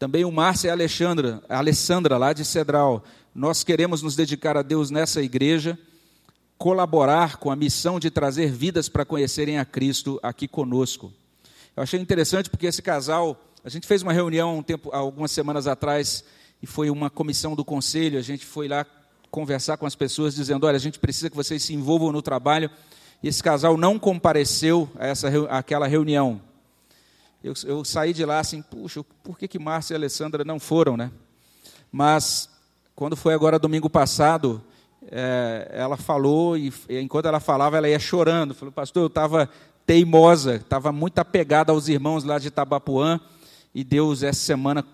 [0.00, 3.04] Também o Márcio e a Alexandra, a Alessandra, lá de Cedral.
[3.34, 5.78] Nós queremos nos dedicar a Deus nessa igreja,
[6.56, 11.12] colaborar com a missão de trazer vidas para conhecerem a Cristo aqui conosco.
[11.76, 15.66] Eu achei interessante porque esse casal, a gente fez uma reunião um tempo, algumas semanas
[15.66, 16.24] atrás,
[16.62, 18.86] e foi uma comissão do conselho, a gente foi lá
[19.30, 22.70] conversar com as pessoas, dizendo: olha, a gente precisa que vocês se envolvam no trabalho.
[23.22, 26.40] E esse casal não compareceu a essa, àquela reunião.
[27.42, 30.96] Eu, eu saí de lá assim, puxa, por que, que Márcia e Alessandra não foram,
[30.96, 31.10] né?
[31.90, 32.48] Mas,
[32.94, 34.62] quando foi agora domingo passado,
[35.10, 38.54] é, ela falou, e enquanto ela falava, ela ia chorando.
[38.54, 39.48] Falou, pastor, eu estava
[39.86, 43.18] teimosa, estava muito apegada aos irmãos lá de Itabapuã,
[43.74, 44.84] e Deus, essa semana,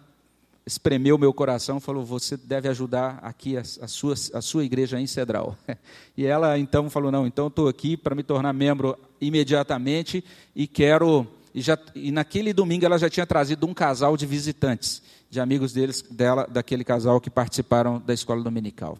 [0.66, 5.06] espremeu meu coração, falou: Você deve ajudar aqui a, a, sua, a sua igreja em
[5.06, 5.56] Cedral.
[6.16, 11.26] E ela então falou: Não, então estou aqui para me tornar membro imediatamente e quero
[11.56, 15.72] e, já, e naquele domingo ela já tinha trazido um casal de visitantes, de amigos
[15.72, 18.98] deles, dela, daquele casal que participaram da escola dominical.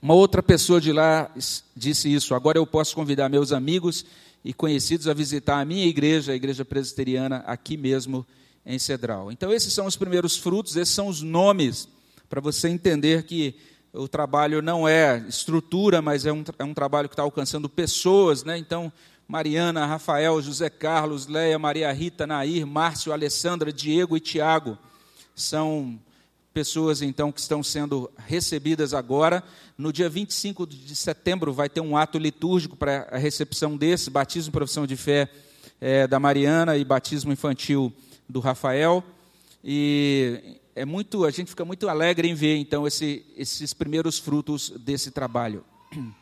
[0.00, 1.28] Uma outra pessoa de lá
[1.76, 4.06] disse isso: agora eu posso convidar meus amigos
[4.44, 8.24] e conhecidos a visitar a minha igreja, a igreja presbiteriana, aqui mesmo
[8.64, 9.32] em Cedral.
[9.32, 11.88] Então, esses são os primeiros frutos, esses são os nomes,
[12.30, 13.56] para você entender que
[13.92, 18.44] o trabalho não é estrutura, mas é um, é um trabalho que está alcançando pessoas.
[18.44, 18.56] Né?
[18.58, 18.92] Então,
[19.32, 24.76] Mariana, Rafael, José Carlos, Leia, Maria Rita, Nair, Márcio, Alessandra, Diego e Tiago.
[25.34, 25.98] São
[26.52, 29.42] pessoas então que estão sendo recebidas agora.
[29.78, 34.52] No dia 25 de setembro vai ter um ato litúrgico para a recepção desse, batismo
[34.52, 35.30] profissão de fé
[35.80, 37.90] é, da Mariana e batismo infantil
[38.28, 39.02] do Rafael.
[39.64, 44.68] E é muito, a gente fica muito alegre em ver então esse, esses primeiros frutos
[44.76, 45.64] desse trabalho.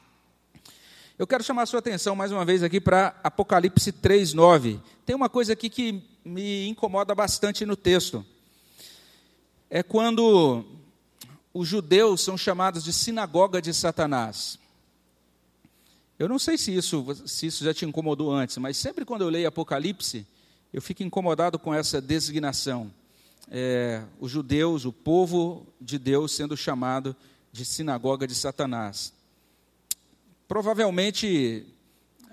[1.21, 4.81] Eu quero chamar a sua atenção mais uma vez aqui para Apocalipse 3:9.
[5.05, 8.25] Tem uma coisa aqui que me incomoda bastante no texto.
[9.69, 10.65] É quando
[11.53, 14.59] os judeus são chamados de sinagoga de Satanás.
[16.19, 19.29] Eu não sei se isso, se isso já te incomodou antes, mas sempre quando eu
[19.29, 20.27] leio Apocalipse,
[20.73, 22.91] eu fico incomodado com essa designação.
[23.51, 27.15] É, os judeus, o povo de Deus, sendo chamado
[27.53, 29.20] de sinagoga de Satanás.
[30.51, 31.65] Provavelmente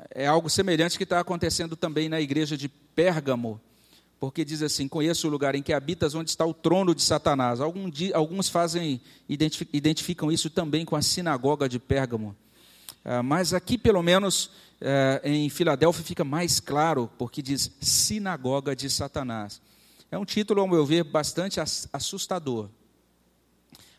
[0.09, 3.61] é algo semelhante que está acontecendo também na igreja de Pérgamo,
[4.19, 7.59] porque diz assim: Conheço o lugar em que habitas, onde está o trono de Satanás.
[7.61, 8.99] Alguns fazem,
[9.29, 12.35] identificam isso também com a sinagoga de Pérgamo.
[13.05, 14.49] Ah, mas aqui, pelo menos,
[14.81, 19.61] eh, em Filadélfia, fica mais claro, porque diz sinagoga de Satanás.
[20.09, 21.59] É um título, ao meu ver, bastante
[21.93, 22.67] assustador.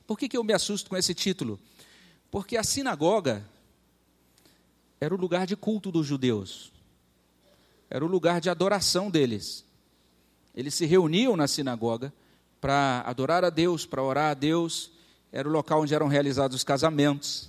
[0.09, 1.57] Por que, que eu me assusto com esse título?
[2.33, 3.47] Porque a sinagoga
[5.01, 6.73] era o lugar de culto dos judeus,
[7.91, 9.65] era o lugar de adoração deles.
[10.55, 12.13] Eles se reuniam na sinagoga
[12.61, 14.91] para adorar a Deus, para orar a Deus,
[15.31, 17.49] era o local onde eram realizados os casamentos,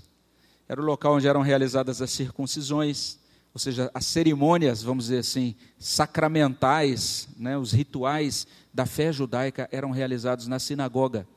[0.68, 3.18] era o local onde eram realizadas as circuncisões,
[3.54, 9.90] ou seja, as cerimônias, vamos dizer assim, sacramentais, né, os rituais da fé judaica eram
[9.90, 11.28] realizados na sinagoga.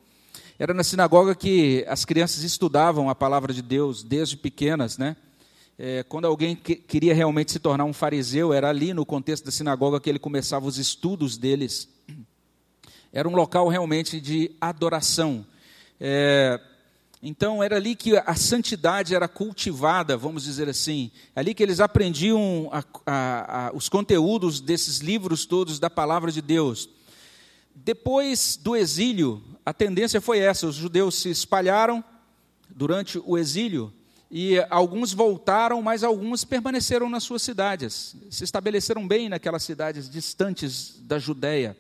[0.59, 5.17] Era na sinagoga que as crianças estudavam a palavra de Deus desde pequenas, né?
[5.79, 9.51] É, quando alguém que, queria realmente se tornar um fariseu, era ali no contexto da
[9.51, 11.89] sinagoga que ele começava os estudos deles.
[13.13, 15.45] Era um local realmente de adoração.
[16.01, 16.61] É,
[17.23, 21.11] então, era ali que a santidade era cultivada, vamos dizer assim.
[21.37, 26.43] Ali que eles aprendiam a, a, a, os conteúdos desses livros todos da palavra de
[26.43, 26.89] Deus.
[27.75, 32.03] Depois do exílio, a tendência foi essa: os judeus se espalharam
[32.69, 33.93] durante o exílio
[34.35, 40.97] E alguns voltaram, mas alguns permaneceram nas suas cidades, se estabeleceram bem naquelas cidades distantes
[41.03, 41.77] da Judéia.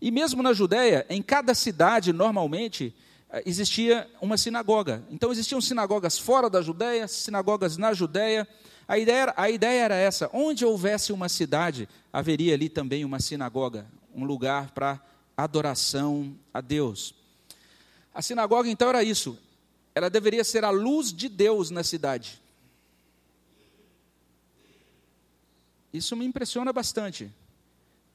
[0.00, 2.94] E mesmo na Judéia, em cada cidade, normalmente,
[3.28, 5.04] eh, existia uma sinagoga.
[5.10, 8.48] Então existiam sinagogas fora da Judéia, sinagogas na Judéia.
[8.88, 13.86] A ideia, a ideia era essa: onde houvesse uma cidade, haveria ali também uma sinagoga,
[14.14, 14.98] um lugar para
[15.36, 17.14] adoração a Deus.
[18.14, 19.38] A sinagoga então era isso,
[19.94, 22.42] ela deveria ser a luz de Deus na cidade.
[25.92, 27.30] Isso me impressiona bastante.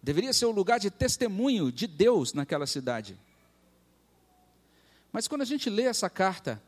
[0.03, 3.17] Deveria ser o lugar de testemunho de Deus naquela cidade.
[5.11, 6.61] Mas quando a gente lê essa carta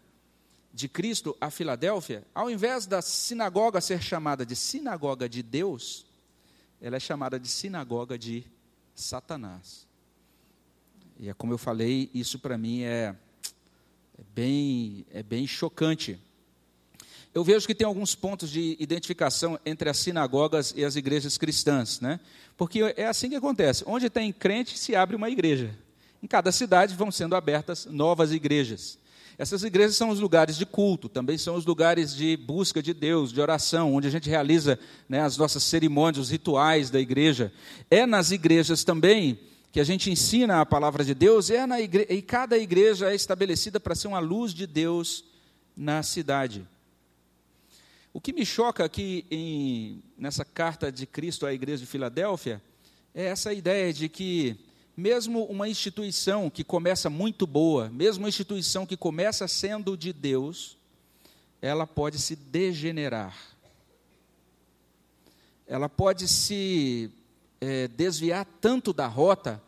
[0.74, 6.06] de Cristo a Filadélfia, ao invés da sinagoga ser chamada de sinagoga de Deus,
[6.82, 8.46] ela é chamada de sinagoga de
[8.96, 9.86] Satanás.
[11.20, 13.16] E é como eu falei, isso para mim é
[14.22, 16.20] é bem, é bem chocante.
[17.34, 22.00] Eu vejo que tem alguns pontos de identificação entre as sinagogas e as igrejas cristãs,
[22.00, 22.20] né?
[22.56, 23.84] Porque é assim que acontece.
[23.88, 25.76] Onde tem crente, se abre uma igreja.
[26.22, 29.00] Em cada cidade vão sendo abertas novas igrejas.
[29.40, 33.32] Essas igrejas são os lugares de culto, também são os lugares de busca de Deus,
[33.32, 34.78] de oração, onde a gente realiza
[35.10, 37.52] né, as nossas cerimônias, os rituais da igreja.
[37.90, 39.40] É nas igrejas também
[39.72, 42.06] que a gente ensina a palavra de Deus, é na igre...
[42.10, 45.24] e cada igreja é estabelecida para ser uma luz de Deus
[45.76, 46.68] na cidade.
[48.14, 52.62] O que me choca aqui em, nessa carta de Cristo à igreja de Filadélfia
[53.16, 54.58] é essa ideia de que,
[54.98, 60.78] mesmo uma instituição que começa muito boa, mesmo uma instituição que começa sendo de Deus,
[61.62, 63.38] ela pode se degenerar.
[65.66, 67.10] Ela pode se
[67.62, 69.62] é, desviar tanto da rota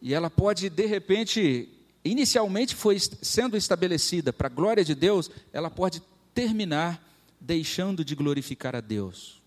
[0.00, 1.68] e ela pode, de repente,
[2.02, 6.02] inicialmente foi sendo estabelecida para a glória de Deus, ela pode
[6.34, 7.06] terminar
[7.38, 9.40] deixando de glorificar a Deus.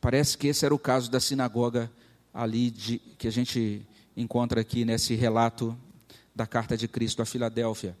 [0.00, 1.90] Parece que esse era o caso da sinagoga
[2.32, 3.84] ali de, que a gente
[4.16, 5.76] encontra aqui nesse relato
[6.34, 7.96] da carta de Cristo a Filadélfia.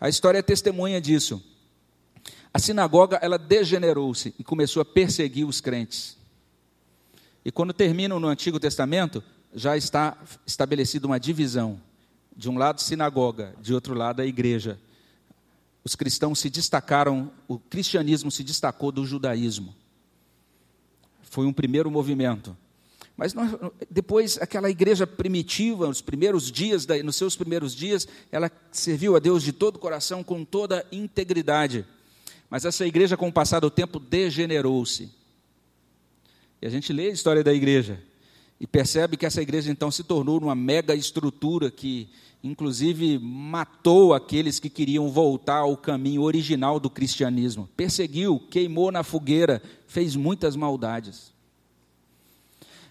[0.00, 1.42] A história é testemunha disso.
[2.54, 6.16] A sinagoga ela degenerou-se e começou a perseguir os crentes.
[7.44, 9.22] E quando terminam no Antigo Testamento,
[9.54, 11.80] já está estabelecida uma divisão.
[12.34, 14.78] De um lado, sinagoga, de outro lado, a igreja.
[15.84, 19.74] Os cristãos se destacaram, o cristianismo se destacou do judaísmo.
[21.22, 22.56] Foi um primeiro movimento.
[23.16, 23.50] Mas nós,
[23.90, 29.42] depois, aquela igreja primitiva, nos primeiros dias, nos seus primeiros dias, ela serviu a Deus
[29.42, 31.84] de todo o coração, com toda integridade.
[32.48, 35.21] Mas essa igreja, com o passar do tempo, degenerou-se
[36.62, 38.00] e a gente lê a história da igreja
[38.60, 42.08] e percebe que essa igreja então se tornou uma mega estrutura que,
[42.44, 47.68] inclusive, matou aqueles que queriam voltar ao caminho original do cristianismo.
[47.76, 51.32] Perseguiu, queimou na fogueira, fez muitas maldades.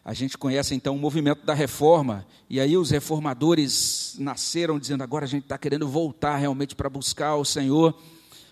[0.03, 5.23] A gente conhece então o movimento da reforma, e aí os reformadores nasceram dizendo: agora
[5.23, 7.97] a gente está querendo voltar realmente para buscar o Senhor.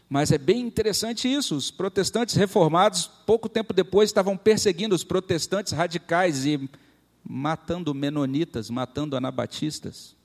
[0.10, 1.56] Mas é bem interessante isso.
[1.56, 6.68] Os protestantes reformados, pouco tempo depois, estavam perseguindo os protestantes radicais e
[7.24, 10.16] matando menonitas, matando anabatistas.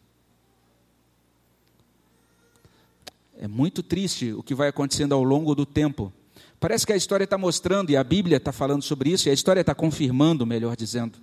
[3.37, 6.11] É muito triste o que vai acontecendo ao longo do tempo.
[6.59, 9.35] Parece que a história está mostrando, e a Bíblia está falando sobre isso, e a
[9.35, 11.18] história está confirmando, melhor dizendo,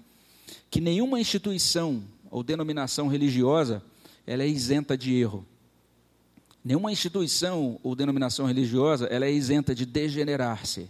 [0.70, 3.82] que nenhuma instituição ou denominação religiosa
[4.28, 5.48] ela é isenta de erro.
[6.64, 10.90] Nenhuma instituição ou denominação religiosa ela é isenta de degenerar-se.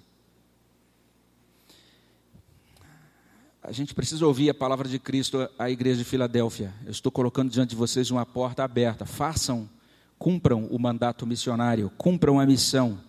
[3.63, 6.73] A gente precisa ouvir a palavra de Cristo à igreja de Filadélfia.
[6.83, 9.05] Eu estou colocando diante de vocês uma porta aberta.
[9.05, 9.69] Façam,
[10.17, 12.99] cumpram o mandato missionário, cumpram a missão.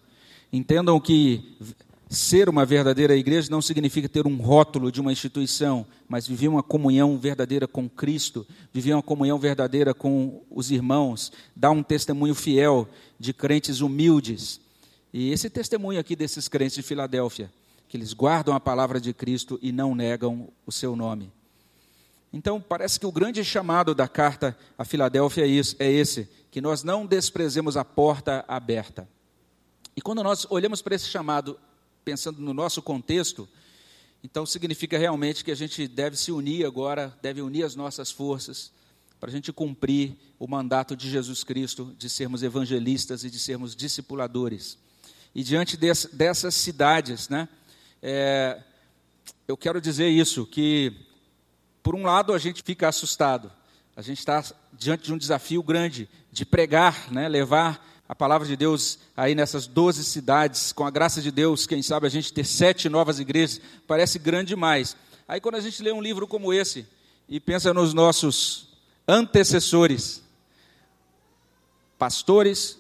[0.53, 1.57] Entendam que
[2.13, 6.63] Ser uma verdadeira igreja não significa ter um rótulo de uma instituição, mas viver uma
[6.63, 12.87] comunhão verdadeira com Cristo, viver uma comunhão verdadeira com os irmãos, dar um testemunho fiel
[13.19, 14.61] de crentes humildes.
[15.11, 17.51] E esse testemunho aqui desses crentes de Filadélfia,
[17.89, 21.33] que eles guardam a palavra de Cristo e não negam o seu nome.
[22.31, 26.83] Então, parece que o grande chamado da carta a Filadélfia é, é esse: que nós
[26.83, 29.09] não desprezemos a porta aberta.
[29.97, 31.59] E quando nós olhamos para esse chamado
[32.05, 33.49] pensando no nosso contexto,
[34.23, 38.71] então significa realmente que a gente deve se unir agora, deve unir as nossas forças
[39.19, 43.77] para a gente cumprir o mandato de Jesus Cristo de sermos evangelistas e de sermos
[43.77, 44.77] discipuladores.
[45.35, 47.49] E diante dessas cidades, né,
[48.03, 48.61] é,
[49.47, 50.93] eu quero dizer isso, que
[51.83, 53.51] por um lado a gente fica assustado,
[53.95, 58.55] a gente está diante de um desafio grande de pregar, né, levar a palavra de
[58.57, 62.45] Deus aí nessas 12 cidades, com a graça de Deus, quem sabe a gente ter
[62.45, 64.95] sete novas igrejas, parece grande demais.
[65.27, 66.87] Aí quando a gente lê um livro como esse
[67.27, 68.69] e pensa nos nossos
[69.09, 70.23] antecessores,
[71.99, 72.79] pastores,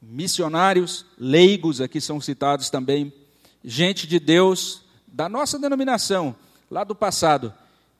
[0.00, 3.12] missionários, leigos, aqui são citados também,
[3.62, 6.34] gente de Deus da nossa denominação,
[6.70, 7.52] lá do passado,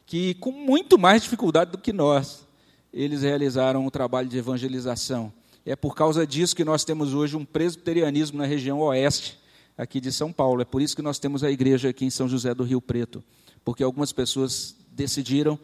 [0.07, 2.47] que com muito mais dificuldade do que nós,
[2.95, 5.31] eles realizaram o trabalho de evangelização.
[5.69, 9.37] É por causa disso que nós temos hoje um presbiterianismo na região oeste,
[9.77, 10.62] aqui de São Paulo.
[10.62, 13.21] É por isso que nós temos a igreja aqui em São José do Rio Preto,
[13.64, 15.59] porque algumas pessoas decidiram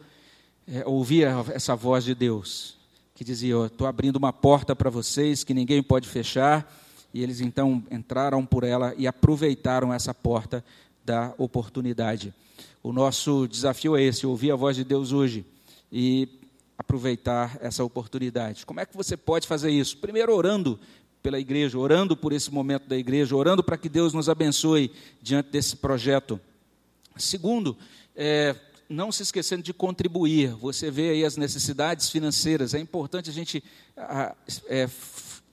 [0.67, 2.75] é, ouvir essa voz de Deus,
[3.15, 6.69] que dizia: Estou abrindo uma porta para vocês que ninguém pode fechar.
[7.13, 10.65] E eles então entraram por ela e aproveitaram essa porta
[11.05, 12.33] da oportunidade.
[12.81, 15.45] O nosso desafio é esse: ouvir a voz de Deus hoje
[15.89, 16.27] e
[16.83, 18.65] aproveitar essa oportunidade.
[18.65, 19.97] Como é que você pode fazer isso?
[19.97, 20.77] Primeiro, orando
[21.23, 25.49] pela igreja, orando por esse momento da igreja, orando para que Deus nos abençoe diante
[25.49, 26.39] desse projeto.
[27.15, 27.77] Segundo,
[28.13, 28.53] é,
[28.89, 30.49] não se esquecendo de contribuir.
[30.55, 32.73] Você vê aí as necessidades financeiras.
[32.73, 33.63] É importante a gente
[34.67, 34.89] é,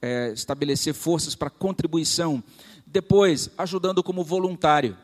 [0.02, 2.42] é, estabelecer forças para contribuição.
[2.84, 4.98] Depois, ajudando como voluntário.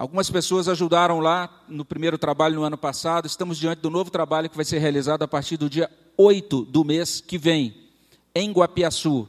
[0.00, 3.26] Algumas pessoas ajudaram lá no primeiro trabalho no ano passado.
[3.26, 6.82] Estamos diante do novo trabalho que vai ser realizado a partir do dia 8 do
[6.82, 7.76] mês que vem,
[8.34, 9.28] em Guapiaçu.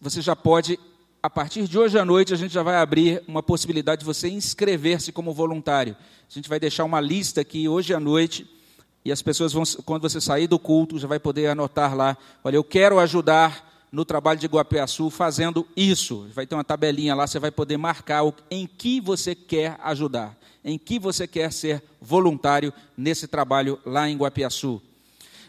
[0.00, 0.78] Você já pode,
[1.20, 4.28] a partir de hoje à noite, a gente já vai abrir uma possibilidade de você
[4.28, 5.96] inscrever-se como voluntário.
[6.30, 8.48] A gente vai deixar uma lista aqui hoje à noite.
[9.04, 12.16] E as pessoas vão, quando você sair do culto, já vai poder anotar lá.
[12.44, 16.28] Olha, eu quero ajudar no trabalho de Guapiaçu fazendo isso.
[16.34, 20.78] Vai ter uma tabelinha lá, você vai poder marcar em que você quer ajudar, em
[20.78, 24.82] que você quer ser voluntário nesse trabalho lá em Guapiaçu.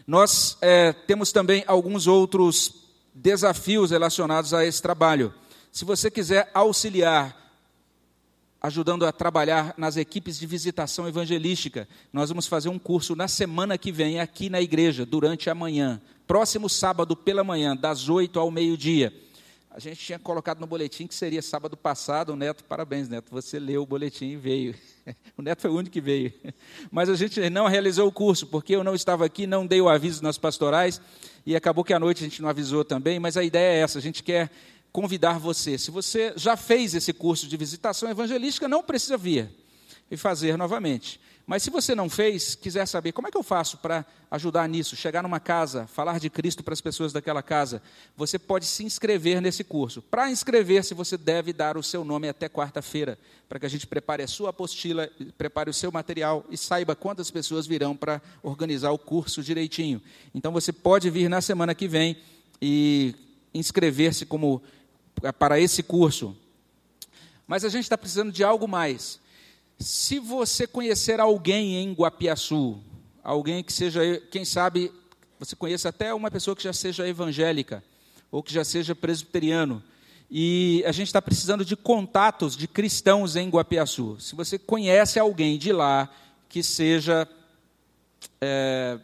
[0.06, 2.74] Nós é, temos também alguns outros
[3.14, 5.32] desafios relacionados a esse trabalho.
[5.70, 7.36] Se você quiser auxiliar,
[8.60, 13.78] ajudando a trabalhar nas equipes de visitação evangelística, nós vamos fazer um curso na semana
[13.78, 18.52] que vem aqui na igreja, durante a manhã, próximo sábado pela manhã, das 8 ao
[18.52, 19.12] meio-dia.
[19.68, 23.58] A gente tinha colocado no boletim que seria sábado passado, o Neto, parabéns, Neto, você
[23.58, 24.76] leu o boletim e veio.
[25.36, 26.32] O Neto foi o único que veio.
[26.88, 29.88] Mas a gente não realizou o curso, porque eu não estava aqui, não dei o
[29.88, 31.00] aviso nas pastorais,
[31.44, 33.98] e acabou que à noite a gente não avisou também, mas a ideia é essa,
[33.98, 34.52] a gente quer
[34.92, 35.76] convidar você.
[35.76, 39.50] Se você já fez esse curso de visitação evangelística, não precisa vir
[40.10, 41.20] e fazer novamente.
[41.46, 44.94] Mas se você não fez, quiser saber como é que eu faço para ajudar nisso,
[44.94, 47.82] chegar numa casa, falar de Cristo para as pessoas daquela casa,
[48.16, 50.00] você pode se inscrever nesse curso.
[50.00, 54.22] Para inscrever-se, você deve dar o seu nome até quarta-feira, para que a gente prepare
[54.22, 58.98] a sua apostila, prepare o seu material e saiba quantas pessoas virão para organizar o
[58.98, 60.00] curso direitinho.
[60.32, 62.16] Então você pode vir na semana que vem
[62.62, 63.12] e
[63.52, 64.62] inscrever-se como
[65.36, 66.36] para esse curso.
[67.44, 69.18] Mas a gente está precisando de algo mais.
[69.80, 72.78] Se você conhecer alguém em Guapiaçu,
[73.24, 74.92] alguém que seja, quem sabe,
[75.38, 77.82] você conheça até uma pessoa que já seja evangélica,
[78.30, 79.82] ou que já seja presbiteriano,
[80.30, 84.20] e a gente está precisando de contatos de cristãos em Guapiaçu.
[84.20, 86.10] Se você conhece alguém de lá
[86.46, 87.26] que seja
[88.38, 88.98] é,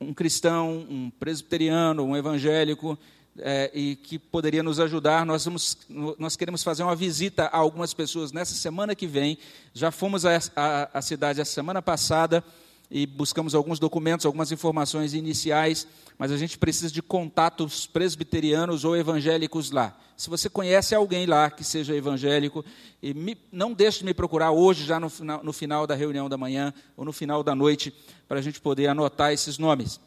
[0.00, 2.96] um cristão, um presbiteriano, um evangélico,
[3.38, 5.24] é, e que poderia nos ajudar.
[5.24, 5.78] Nós, vamos,
[6.18, 9.38] nós queremos fazer uma visita a algumas pessoas nessa semana que vem.
[9.72, 12.44] Já fomos à cidade a semana passada
[12.90, 15.86] e buscamos alguns documentos, algumas informações iniciais,
[16.18, 19.98] mas a gente precisa de contatos presbiterianos ou evangélicos lá.
[20.14, 22.62] Se você conhece alguém lá que seja evangélico,
[23.02, 25.10] me, não deixe de me procurar hoje, já no,
[25.42, 27.94] no final da reunião da manhã ou no final da noite,
[28.28, 29.98] para a gente poder anotar esses nomes.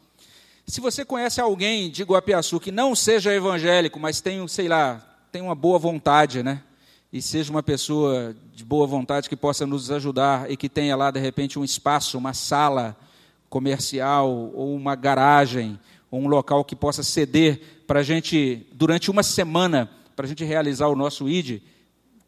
[0.68, 5.00] Se você conhece alguém de Guapiaçu que não seja evangélico, mas tem, sei lá,
[5.30, 6.60] tem uma boa vontade, né?
[7.12, 11.12] E seja uma pessoa de boa vontade que possa nos ajudar e que tenha lá,
[11.12, 12.96] de repente, um espaço, uma sala
[13.48, 15.78] comercial ou uma garagem,
[16.10, 20.44] ou um local que possa ceder para a gente, durante uma semana, para a gente
[20.44, 21.62] realizar o nosso ID,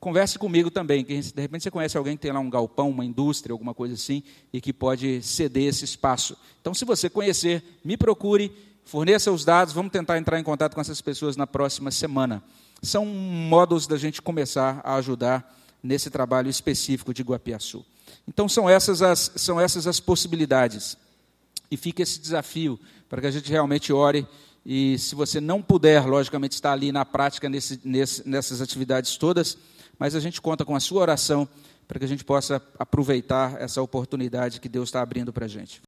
[0.00, 3.04] converse comigo também, que de repente você conhece alguém que tem lá um galpão, uma
[3.04, 4.22] indústria, alguma coisa assim,
[4.52, 6.36] e que pode ceder esse espaço.
[6.60, 8.52] Então, se você conhecer, me procure,
[8.84, 12.42] forneça os dados, vamos tentar entrar em contato com essas pessoas na próxima semana.
[12.82, 17.84] São modos da gente começar a ajudar nesse trabalho específico de Guapiaçu.
[18.26, 20.96] Então, são essas as, são essas as possibilidades.
[21.70, 22.78] E fica esse desafio
[23.08, 24.26] para que a gente realmente ore
[24.70, 29.56] e se você não puder, logicamente, estar ali na prática nesse, nesse, nessas atividades todas,
[29.98, 31.48] mas a gente conta com a sua oração
[31.86, 35.82] para que a gente possa aproveitar essa oportunidade que Deus está abrindo para a gente.